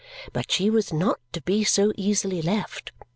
[0.33, 2.91] But she was not to be so easily left.